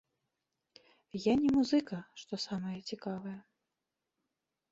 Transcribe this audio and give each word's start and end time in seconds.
Я 1.25 1.33
не 1.41 1.49
музыка, 1.57 1.97
што 2.21 2.33
самае 2.47 2.75
цікавае. 2.95 3.37